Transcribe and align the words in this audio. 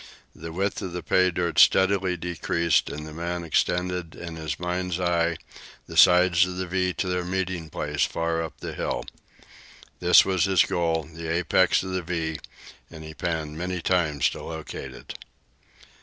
The 0.33 0.51
width 0.51 0.81
of 0.81 0.93
the 0.93 1.03
pay 1.03 1.29
dirt 1.29 1.59
steadily 1.59 2.17
decreased, 2.17 2.89
and 2.89 3.05
the 3.05 3.13
man 3.13 3.43
extended 3.43 4.15
in 4.15 4.35
his 4.35 4.59
mind's 4.59 4.99
eye 4.99 5.37
the 5.85 5.95
sides 5.95 6.43
of 6.47 6.57
the 6.57 6.65
"V" 6.65 6.91
to 6.93 7.07
their 7.07 7.23
meeting 7.23 7.69
place 7.69 8.03
far 8.03 8.41
up 8.41 8.61
the 8.61 8.73
hill. 8.73 9.05
This 9.99 10.25
was 10.25 10.45
his 10.45 10.63
goal, 10.65 11.03
the 11.03 11.27
apex 11.27 11.83
of 11.83 11.91
the 11.91 12.01
"V," 12.01 12.39
and 12.89 13.03
he 13.03 13.13
panned 13.13 13.59
many 13.59 13.79
times 13.79 14.27
to 14.31 14.41
locate 14.41 14.95
it. 14.95 15.19